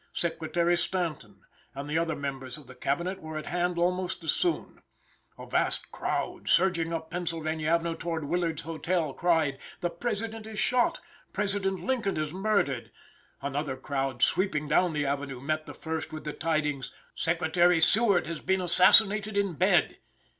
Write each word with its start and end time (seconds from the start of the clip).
Secretary 0.13 0.75
Stanton 0.75 1.41
and 1.75 1.87
the 1.87 1.95
other 1.99 2.15
members 2.15 2.57
of 2.57 2.65
the 2.65 2.73
cabinet 2.73 3.21
were 3.21 3.37
at 3.37 3.45
hand 3.45 3.77
almost 3.77 4.23
as 4.23 4.31
soon. 4.31 4.81
A 5.37 5.45
vast 5.45 5.91
crowd, 5.91 6.49
surging 6.49 6.91
up 6.91 7.11
Pennsylvania 7.11 7.69
avenue 7.69 7.95
toward 7.95 8.23
Willard's 8.25 8.63
Hotel, 8.63 9.13
cried, 9.13 9.59
"The 9.81 9.91
President 9.91 10.47
is 10.47 10.57
shot!" 10.57 10.99
"President 11.33 11.81
Lincoln 11.81 12.17
is 12.17 12.33
murdered." 12.33 12.91
Another 13.43 13.77
crowd 13.77 14.23
sweeping 14.23 14.67
down 14.67 14.93
the 14.93 15.05
avenue 15.05 15.39
met 15.39 15.67
the 15.67 15.73
first 15.75 16.11
with 16.11 16.23
the 16.23 16.33
tidings, 16.33 16.91
"Secretary 17.13 17.79
Seward 17.79 18.25
has 18.25 18.41
been 18.41 18.59
assassinated 18.59 19.37
in 19.37 19.53
bed." 19.53 19.97